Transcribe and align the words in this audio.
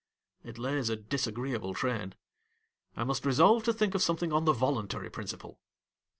It 0.43 0.57
lays 0.57 0.89
a 0.89 0.95
dis 0.95 1.27
agreeable 1.27 1.75
train. 1.75 2.15
I 2.97 3.03
must 3.03 3.23
resolve 3.23 3.63
to 3.65 3.71
think 3.71 3.93
of 3.93 4.01
something 4.01 4.33
on 4.33 4.45
the 4.45 4.51
voluntary 4.51 5.11
principle. 5.11 5.59